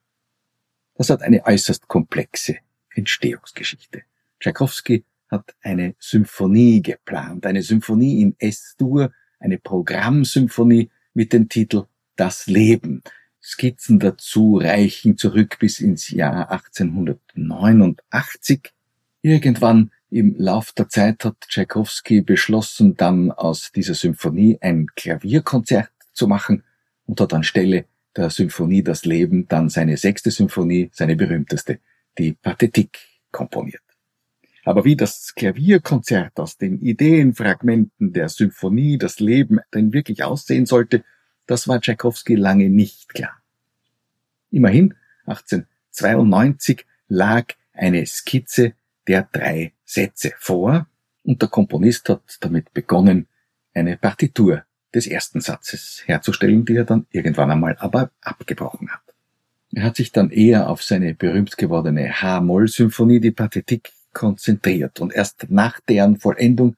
Das 0.96 1.08
hat 1.08 1.22
eine 1.22 1.46
äußerst 1.46 1.86
komplexe 1.86 2.56
Entstehungsgeschichte. 2.92 4.02
Tchaikovsky 4.40 5.04
hat 5.30 5.54
eine 5.62 5.94
Symphonie 6.00 6.82
geplant, 6.82 7.46
eine 7.46 7.62
Symphonie 7.62 8.22
in 8.22 8.34
S-Dur, 8.40 9.12
eine 9.38 9.58
Programmsymphonie 9.58 10.90
mit 11.12 11.32
dem 11.32 11.48
Titel 11.48 11.84
Das 12.16 12.48
Leben. 12.48 13.04
Skizzen 13.40 14.00
dazu 14.00 14.56
reichen 14.56 15.16
zurück 15.16 15.60
bis 15.60 15.78
ins 15.78 16.10
Jahr 16.10 16.50
1889. 16.50 18.72
Irgendwann 19.22 19.92
im 20.14 20.36
Lauf 20.38 20.70
der 20.70 20.88
Zeit 20.88 21.24
hat 21.24 21.40
Tchaikovsky 21.40 22.20
beschlossen, 22.20 22.96
dann 22.96 23.32
aus 23.32 23.72
dieser 23.72 23.94
Symphonie 23.94 24.56
ein 24.60 24.86
Klavierkonzert 24.94 25.90
zu 26.12 26.28
machen 26.28 26.62
und 27.06 27.20
hat 27.20 27.34
anstelle 27.34 27.86
der 28.16 28.30
Symphonie 28.30 28.84
Das 28.84 29.04
Leben 29.04 29.48
dann 29.48 29.68
seine 29.68 29.96
sechste 29.96 30.30
Symphonie, 30.30 30.88
seine 30.92 31.16
berühmteste, 31.16 31.80
die 32.16 32.34
Pathetik, 32.34 32.96
komponiert. 33.32 33.82
Aber 34.64 34.84
wie 34.84 34.94
das 34.94 35.34
Klavierkonzert 35.34 36.38
aus 36.38 36.58
den 36.58 36.80
Ideenfragmenten 36.80 38.12
der 38.12 38.28
Symphonie 38.28 38.98
Das 38.98 39.18
Leben 39.18 39.58
denn 39.74 39.92
wirklich 39.92 40.22
aussehen 40.22 40.64
sollte, 40.64 41.02
das 41.46 41.66
war 41.66 41.80
Tchaikovsky 41.80 42.36
lange 42.36 42.70
nicht 42.70 43.08
klar. 43.08 43.42
Immerhin, 44.52 44.94
1892 45.26 46.86
lag 47.08 47.46
eine 47.72 48.06
Skizze 48.06 48.74
der 49.08 49.28
drei 49.32 49.73
Sätze 49.84 50.32
vor 50.38 50.86
und 51.22 51.40
der 51.40 51.48
Komponist 51.48 52.08
hat 52.08 52.22
damit 52.40 52.72
begonnen, 52.72 53.26
eine 53.74 53.96
Partitur 53.96 54.64
des 54.94 55.06
ersten 55.06 55.40
Satzes 55.40 56.02
herzustellen, 56.06 56.64
die 56.64 56.76
er 56.76 56.84
dann 56.84 57.06
irgendwann 57.10 57.50
einmal 57.50 57.76
aber 57.78 58.10
abgebrochen 58.20 58.90
hat. 58.90 59.02
Er 59.72 59.82
hat 59.82 59.96
sich 59.96 60.12
dann 60.12 60.30
eher 60.30 60.68
auf 60.68 60.82
seine 60.82 61.14
berühmt 61.14 61.56
gewordene 61.58 62.22
H-Moll-Symphonie, 62.22 63.20
die 63.20 63.32
Pathetik, 63.32 63.92
konzentriert 64.12 65.00
und 65.00 65.12
erst 65.12 65.50
nach 65.50 65.80
deren 65.80 66.18
Vollendung 66.18 66.76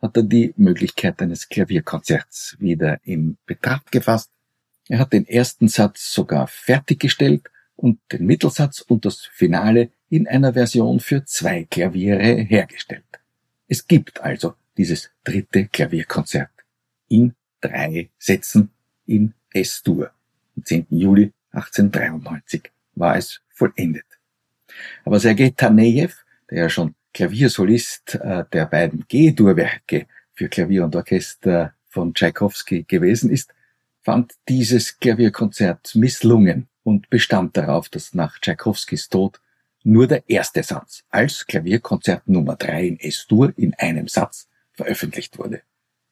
hat 0.00 0.16
er 0.16 0.22
die 0.22 0.54
Möglichkeit 0.56 1.20
eines 1.20 1.48
Klavierkonzerts 1.48 2.56
wieder 2.58 2.98
in 3.04 3.36
Betracht 3.46 3.92
gefasst. 3.92 4.30
Er 4.88 4.98
hat 4.98 5.12
den 5.12 5.26
ersten 5.26 5.68
Satz 5.68 6.12
sogar 6.12 6.46
fertiggestellt 6.46 7.50
und 7.78 8.00
den 8.12 8.26
Mittelsatz 8.26 8.80
und 8.80 9.04
das 9.04 9.24
Finale 9.32 9.90
in 10.10 10.26
einer 10.26 10.52
Version 10.52 11.00
für 11.00 11.24
zwei 11.24 11.64
Klaviere 11.64 12.42
hergestellt. 12.42 13.04
Es 13.68 13.86
gibt 13.86 14.20
also 14.20 14.54
dieses 14.76 15.10
dritte 15.24 15.66
Klavierkonzert 15.66 16.50
in 17.08 17.34
drei 17.60 18.10
Sätzen 18.18 18.70
in 19.06 19.34
S-Dur. 19.50 20.10
Am 20.56 20.64
10. 20.64 20.86
Juli 20.90 21.32
1893 21.52 22.70
war 22.94 23.16
es 23.16 23.40
vollendet. 23.48 24.06
Aber 25.04 25.20
Sergei 25.20 25.52
Tanejew, 25.56 26.10
der 26.50 26.62
ja 26.62 26.68
schon 26.68 26.94
Klaviersolist 27.14 28.16
äh, 28.16 28.44
der 28.52 28.66
beiden 28.66 29.04
G-Dur-Werke 29.08 30.06
für 30.34 30.48
Klavier 30.48 30.84
und 30.84 30.96
Orchester 30.96 31.74
von 31.88 32.12
Tchaikovsky 32.12 32.84
gewesen 32.84 33.30
ist, 33.30 33.52
fand 34.08 34.36
dieses 34.48 34.98
Klavierkonzert 35.00 35.94
misslungen 35.94 36.66
und 36.82 37.10
bestand 37.10 37.58
darauf, 37.58 37.90
dass 37.90 38.14
nach 38.14 38.38
Tchaikovskys 38.38 39.10
Tod 39.10 39.38
nur 39.84 40.06
der 40.06 40.26
erste 40.30 40.62
Satz 40.62 41.04
als 41.10 41.46
Klavierkonzert 41.46 42.26
Nummer 42.26 42.56
3 42.56 42.86
in 42.86 43.00
S-Dur 43.00 43.52
in 43.58 43.74
einem 43.74 44.08
Satz 44.08 44.48
veröffentlicht 44.72 45.38
wurde. 45.38 45.60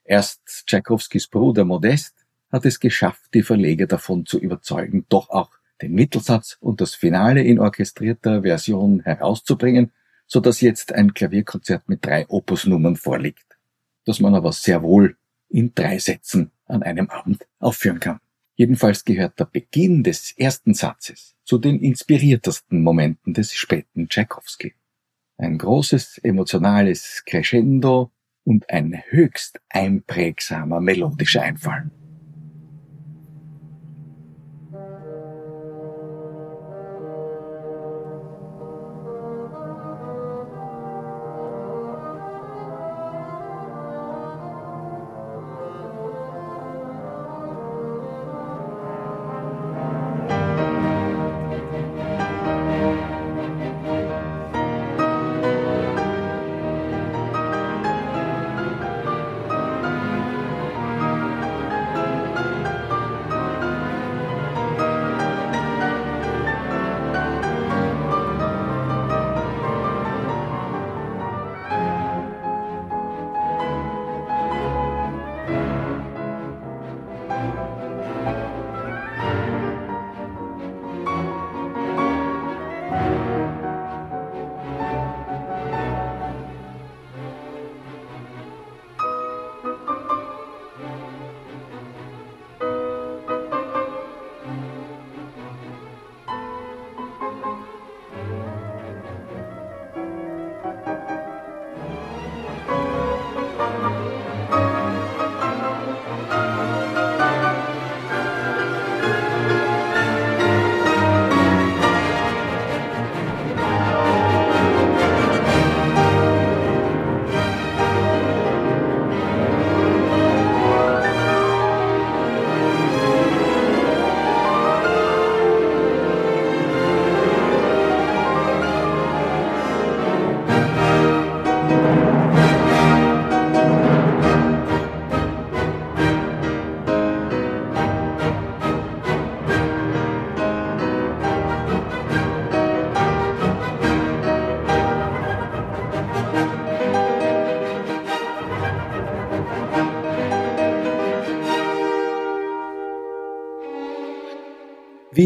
Erst 0.05 0.67
Tchaikovskys 0.67 1.27
Bruder 1.29 1.65
Modest 1.65 2.27
hat 2.53 2.67
es 2.67 2.81
geschafft, 2.81 3.33
die 3.33 3.43
Verleger 3.43 3.87
davon 3.87 4.27
zu 4.27 4.39
überzeugen, 4.39 5.07
doch 5.09 5.31
auch 5.31 5.53
den 5.81 5.95
Mittelsatz 5.95 6.59
und 6.61 6.83
das 6.83 6.95
Finale 6.95 7.45
in 7.45 7.59
orchestrierter 7.59 8.43
Version 8.43 9.01
herauszubringen, 9.05 9.91
so 10.27 10.41
dass 10.41 10.61
jetzt 10.61 10.93
ein 10.93 11.15
Klavierkonzert 11.15 11.89
mit 11.89 12.05
drei 12.05 12.29
Opusnummern 12.29 12.97
vorliegt, 12.97 13.57
das 14.05 14.21
man 14.21 14.35
aber 14.35 14.53
sehr 14.53 14.83
wohl 14.83 15.17
in 15.49 15.75
drei 15.75 15.99
Sätzen 15.99 16.51
an 16.67 16.83
einem 16.83 17.09
Abend 17.11 17.47
aufführen 17.59 18.01
kann. 18.01 18.21
Jedenfalls 18.55 19.05
gehört 19.05 19.39
der 19.39 19.45
Beginn 19.45 20.03
des 20.03 20.33
ersten 20.37 20.75
Satzes 20.75 21.37
zu 21.45 21.59
den 21.59 21.81
inspiriertesten 21.81 22.83
Momenten 22.83 23.35
des 23.35 23.53
späten 23.53 24.09
Tchaikovsky. 24.09 24.75
Ein 25.37 25.59
großes 25.59 26.19
emotionales 26.19 27.23
Crescendo 27.27 28.11
und 28.45 28.71
ein 28.71 29.03
höchst 29.09 29.61
einprägsamer 29.69 30.81
melodischer 30.81 31.43
Einfall. 31.43 31.91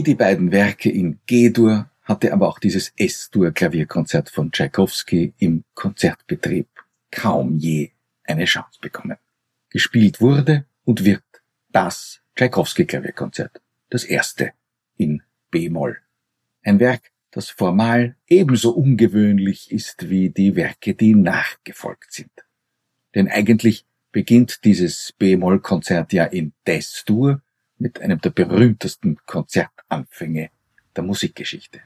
Wie 0.00 0.04
die 0.04 0.14
beiden 0.14 0.50
Werke 0.50 0.88
in 0.88 1.20
G-Dur 1.26 1.90
hatte 2.04 2.32
aber 2.32 2.48
auch 2.48 2.58
dieses 2.58 2.90
S-Dur 2.96 3.50
Klavierkonzert 3.50 4.30
von 4.30 4.50
Tchaikovsky 4.50 5.34
im 5.36 5.64
Konzertbetrieb 5.74 6.68
kaum 7.10 7.58
je 7.58 7.90
eine 8.24 8.46
Chance 8.46 8.78
bekommen. 8.80 9.18
Gespielt 9.68 10.22
wurde 10.22 10.64
und 10.86 11.04
wird 11.04 11.22
das 11.68 12.22
Tchaikovsky 12.34 12.86
Klavierkonzert, 12.86 13.60
das 13.90 14.04
erste 14.04 14.52
in 14.96 15.22
B-Moll. 15.50 15.98
Ein 16.62 16.80
Werk, 16.80 17.10
das 17.30 17.50
formal 17.50 18.16
ebenso 18.26 18.70
ungewöhnlich 18.70 19.70
ist 19.70 20.08
wie 20.08 20.30
die 20.30 20.56
Werke, 20.56 20.94
die 20.94 21.14
nachgefolgt 21.14 22.10
sind. 22.14 22.32
Denn 23.14 23.28
eigentlich 23.28 23.84
beginnt 24.12 24.64
dieses 24.64 25.12
B-Moll-Konzert 25.18 26.14
ja 26.14 26.24
in 26.24 26.54
Des-Dur 26.66 27.42
mit 27.80 28.00
einem 28.00 28.20
der 28.20 28.30
berühmtesten 28.30 29.16
Konzertanfänge 29.26 30.50
der 30.94 31.02
Musikgeschichte. 31.02 31.80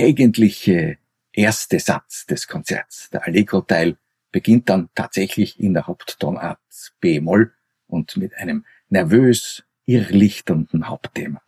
Eigentliche 0.00 0.96
erste 1.32 1.78
Satz 1.78 2.24
des 2.26 2.48
Konzerts, 2.48 3.10
der 3.10 3.26
Allegro-Teil, 3.26 3.98
beginnt 4.32 4.68
dann 4.70 4.88
tatsächlich 4.94 5.60
in 5.60 5.74
der 5.74 5.86
Haupttonart 5.86 6.58
B-Moll 7.00 7.52
und 7.86 8.16
mit 8.16 8.34
einem 8.34 8.64
nervös 8.88 9.62
irrlichternden 9.84 10.88
Hauptthema. 10.88 11.42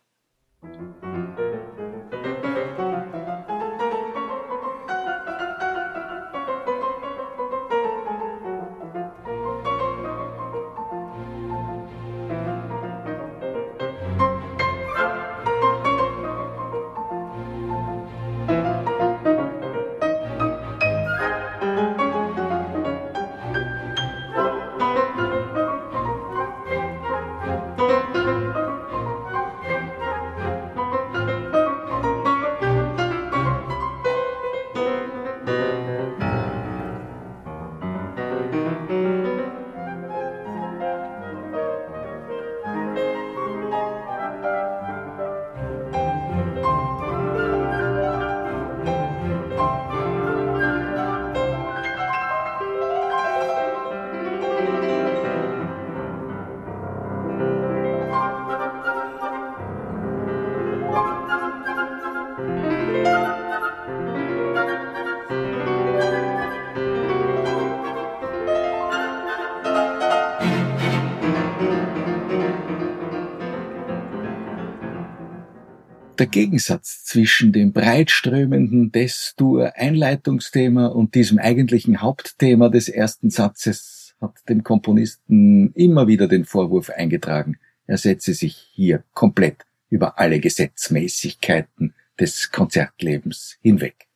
Der 76.23 76.29
Gegensatz 76.29 77.03
zwischen 77.03 77.51
dem 77.51 77.73
breitströmenden 77.73 78.93
Destur-Einleitungsthema 78.93 80.85
und 80.87 81.15
diesem 81.15 81.37
eigentlichen 81.37 82.01
Hauptthema 82.01 82.69
des 82.69 82.87
ersten 82.87 83.29
Satzes 83.29 84.15
hat 84.21 84.35
dem 84.47 84.63
Komponisten 84.63 85.73
immer 85.73 86.07
wieder 86.07 86.29
den 86.29 86.45
Vorwurf 86.45 86.89
eingetragen, 86.89 87.57
er 87.87 87.97
setze 87.97 88.33
sich 88.33 88.55
hier 88.71 89.03
komplett 89.13 89.65
über 89.89 90.17
alle 90.17 90.39
Gesetzmäßigkeiten 90.39 91.93
des 92.17 92.51
Konzertlebens 92.51 93.57
hinweg. 93.61 94.07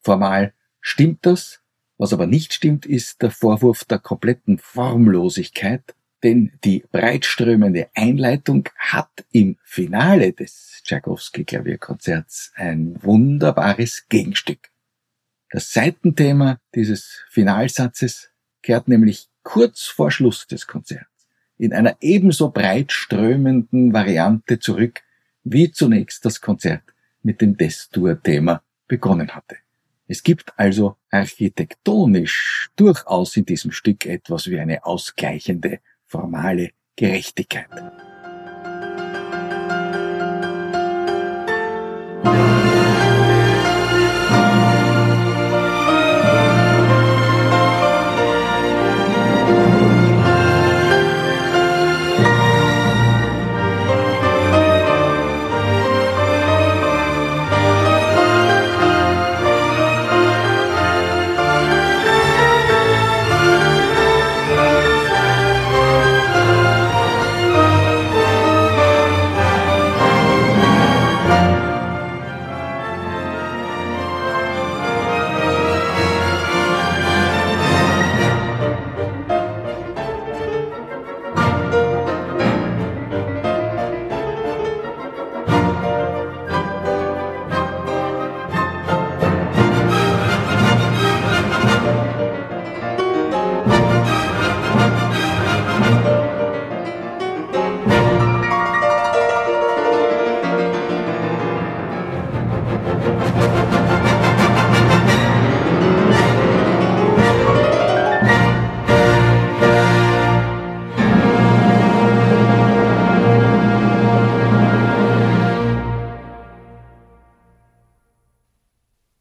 Formal 0.00 0.52
stimmt 0.82 1.24
das, 1.24 1.60
was 1.96 2.12
aber 2.12 2.26
nicht 2.26 2.52
stimmt, 2.52 2.84
ist 2.84 3.22
der 3.22 3.30
Vorwurf 3.30 3.84
der 3.84 3.98
kompletten 3.98 4.58
Formlosigkeit, 4.58 5.94
denn 6.22 6.52
die 6.64 6.84
breitströmende 6.90 7.88
Einleitung 7.94 8.68
hat 8.78 9.24
im 9.32 9.56
Finale 9.62 10.32
des 10.32 10.82
Tchaikovsky 10.84 11.44
Klavierkonzerts 11.44 12.52
ein 12.54 12.96
wunderbares 13.02 14.06
Gegenstück. 14.08 14.70
Das 15.50 15.72
Seitenthema 15.72 16.58
dieses 16.74 17.22
Finalsatzes 17.28 18.30
kehrt 18.62 18.88
nämlich 18.88 19.28
kurz 19.42 19.84
vor 19.84 20.10
Schluss 20.10 20.46
des 20.46 20.66
Konzerts 20.66 21.28
in 21.58 21.72
einer 21.72 21.96
ebenso 22.00 22.50
breitströmenden 22.50 23.92
Variante 23.92 24.58
zurück, 24.58 25.02
wie 25.44 25.70
zunächst 25.70 26.24
das 26.24 26.40
Konzert 26.40 26.82
mit 27.22 27.40
dem 27.40 27.56
Destur-Thema 27.56 28.62
begonnen 28.88 29.34
hatte. 29.34 29.56
Es 30.08 30.22
gibt 30.22 30.52
also 30.56 30.96
architektonisch 31.10 32.70
durchaus 32.76 33.36
in 33.36 33.44
diesem 33.44 33.72
Stück 33.72 34.06
etwas 34.06 34.46
wie 34.48 34.60
eine 34.60 34.84
ausgleichende 34.84 35.80
formale 36.16 36.70
Gerechtigkeit. 36.96 37.68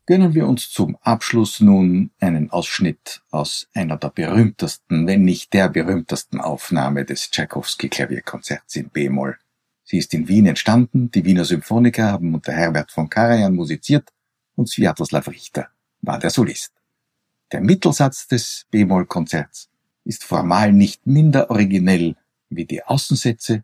Gönnen 0.05 0.35
wir 0.35 0.47
uns 0.47 0.69
zum 0.69 0.97
Abschluss 1.01 1.59
nun 1.59 2.11
einen 2.19 2.51
Ausschnitt 2.51 3.23
aus 3.31 3.67
einer 3.73 3.97
der 3.97 4.09
berühmtesten, 4.09 5.07
wenn 5.07 5.23
nicht 5.23 5.53
der 5.53 5.69
berühmtesten 5.69 6.39
Aufnahme 6.39 7.05
des 7.05 7.31
Tchaikovsky 7.31 7.89
Klavierkonzerts 7.89 8.75
in 8.75 8.89
B-Moll. 8.89 9.37
Sie 9.83 9.97
ist 9.97 10.13
in 10.13 10.27
Wien 10.27 10.45
entstanden, 10.45 11.11
die 11.11 11.25
Wiener 11.25 11.45
Symphoniker 11.45 12.11
haben 12.11 12.33
unter 12.33 12.53
Herbert 12.53 12.91
von 12.91 13.09
Karajan 13.09 13.55
musiziert 13.55 14.11
und 14.55 14.69
Sviatoslav 14.69 15.27
Richter 15.27 15.69
war 16.01 16.19
der 16.19 16.29
Solist. 16.29 16.73
Der 17.51 17.61
Mittelsatz 17.61 18.27
des 18.27 18.65
B-Moll-Konzerts 18.71 19.69
ist 20.03 20.23
formal 20.23 20.71
nicht 20.71 21.05
minder 21.07 21.49
originell 21.49 22.15
wie 22.49 22.65
die 22.65 22.83
Außensätze, 22.83 23.63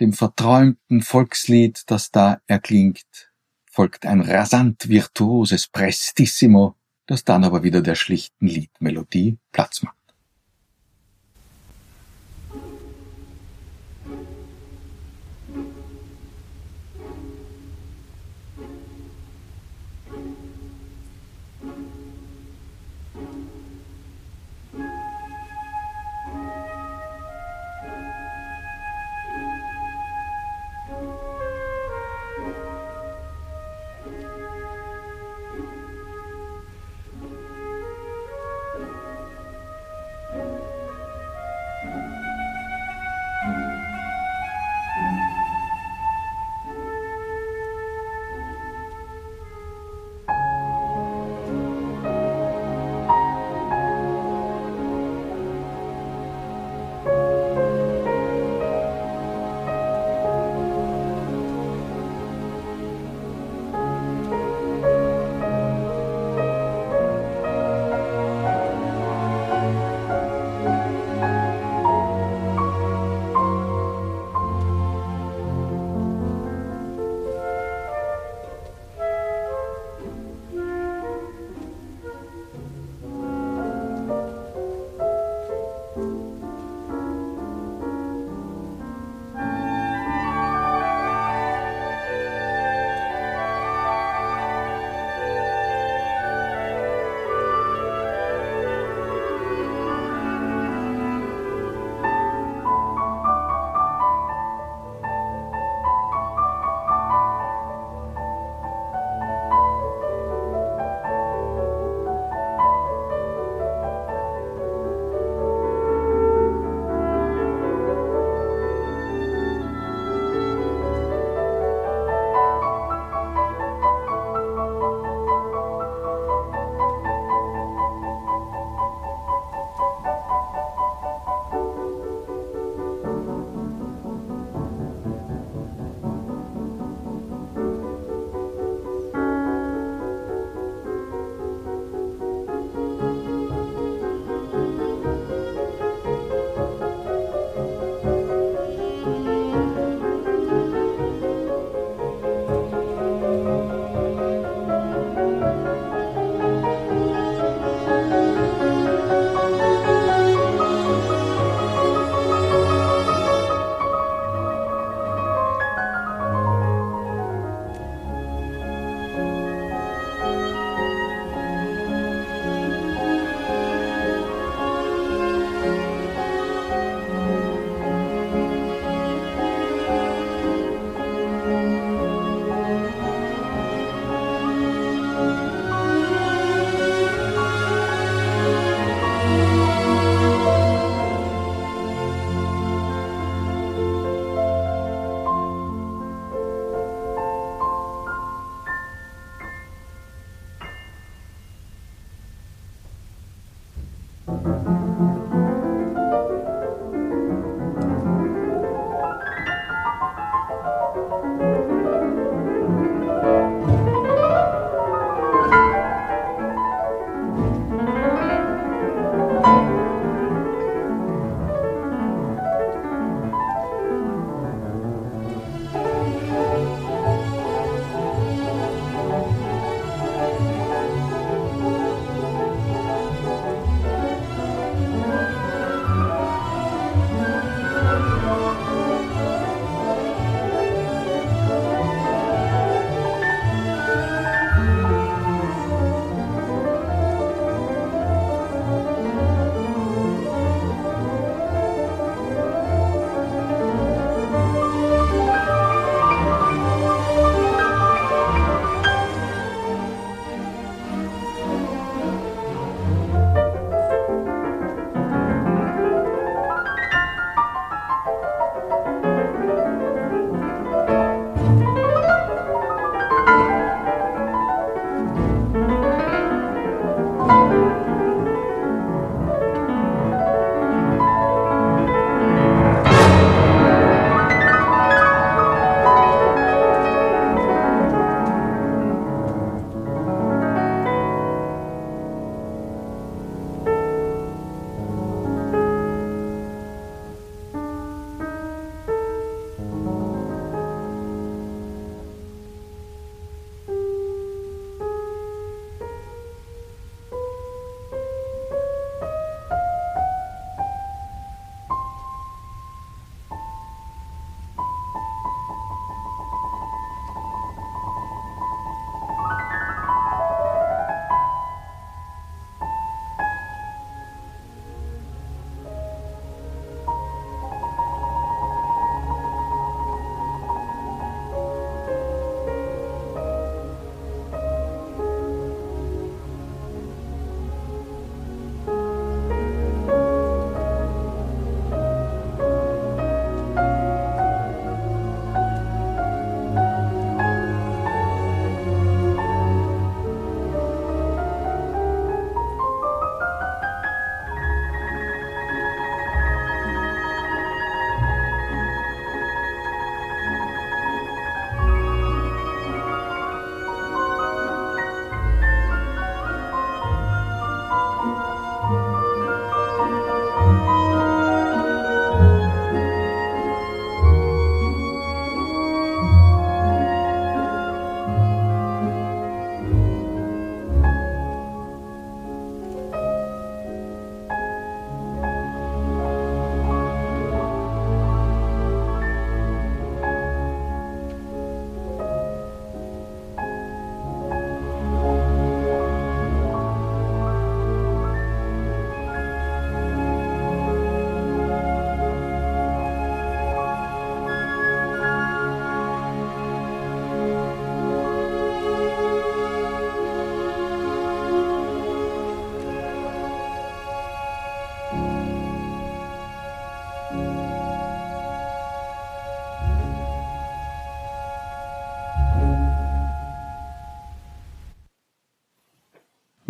dem 0.00 0.12
verträumten 0.12 1.02
Volkslied, 1.02 1.82
das 1.86 2.10
da 2.10 2.40
erklingt, 2.46 3.31
folgt 3.72 4.04
ein 4.04 4.20
rasant 4.20 4.88
virtuoses 4.88 5.66
Prestissimo, 5.66 6.76
das 7.06 7.24
dann 7.24 7.42
aber 7.42 7.62
wieder 7.62 7.80
der 7.80 7.94
schlichten 7.94 8.46
Liedmelodie 8.46 9.38
Platz 9.50 9.82
macht. 9.82 9.96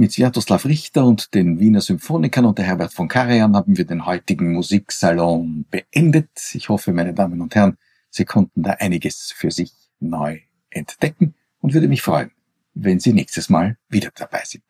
Mit 0.03 0.11
Sviatoslav 0.11 0.65
Richter 0.65 1.05
und 1.05 1.33
den 1.33 1.61
Wiener 1.61 1.81
Symphonikern 1.81 2.45
unter 2.45 2.65
Herbert 2.65 2.93
von 2.93 3.07
Karajan 3.07 3.55
haben 3.55 3.79
wir 3.79 3.85
den 3.85 4.05
heutigen 4.05 4.53
Musiksalon 4.53 5.65
beendet. 5.71 6.29
Ich 6.55 6.69
hoffe, 6.71 6.93
meine 6.93 7.15
Damen 7.15 7.41
und 7.41 7.55
Herren, 7.55 7.79
Sie 8.11 8.25
konnten 8.25 8.65
da 8.65 8.73
einiges 8.73 9.31
für 9.31 9.53
sich 9.53 9.73
neu 10.01 10.41
entdecken 10.71 11.37
und 11.61 11.73
würde 11.73 11.87
mich 11.87 12.03
freuen, 12.03 12.33
wenn 12.75 12.99
Sie 12.99 13.13
nächstes 13.13 13.49
Mal 13.49 13.79
wieder 13.89 14.11
dabei 14.13 14.43
sind. 14.45 14.65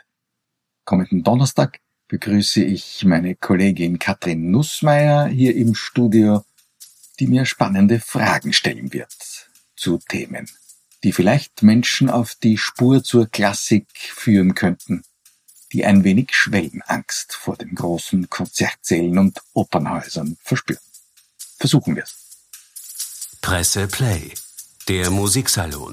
Kommenden 0.84 1.22
Donnerstag 1.22 1.80
begrüße 2.08 2.62
ich 2.62 3.02
meine 3.06 3.34
Kollegin 3.34 3.98
Katrin 3.98 4.50
Nussmeier 4.50 5.28
hier 5.28 5.56
im 5.56 5.74
Studio, 5.74 6.44
die 7.18 7.26
mir 7.26 7.46
spannende 7.46 8.00
Fragen 8.00 8.52
stellen 8.52 8.92
wird 8.92 9.48
zu 9.76 9.96
Themen, 9.96 10.46
die 11.02 11.12
vielleicht 11.12 11.62
Menschen 11.62 12.10
auf 12.10 12.34
die 12.34 12.58
Spur 12.58 13.02
zur 13.02 13.28
Klassik 13.28 13.86
führen 13.96 14.54
könnten 14.54 15.02
die 15.72 15.84
ein 15.84 16.04
wenig 16.04 16.34
Schwellenangst 16.34 17.32
vor 17.34 17.56
den 17.56 17.74
großen 17.74 18.28
Konzertsälen 18.28 19.18
und 19.18 19.40
Opernhäusern 19.54 20.36
verspüren. 20.42 20.80
Versuchen 21.58 21.96
wir's. 21.96 22.14
Presse 23.40 23.88
Play, 23.88 24.32
der 24.88 25.10
Musiksalon. 25.10 25.92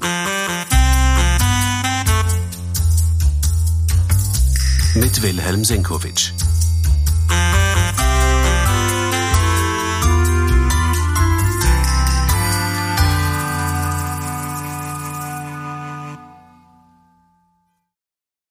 Mit 4.94 5.22
Wilhelm 5.22 5.64
Senkowitsch. 5.64 6.32